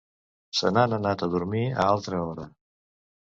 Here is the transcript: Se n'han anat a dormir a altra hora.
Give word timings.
Se 0.59 0.69
n'han 0.77 0.95
anat 0.97 1.25
a 1.25 1.29
dormir 1.35 1.61
a 1.67 1.85
altra 1.91 2.23
hora. 2.31 2.47